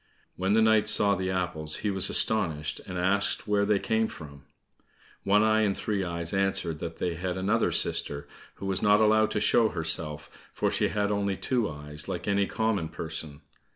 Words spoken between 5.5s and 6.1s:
and Three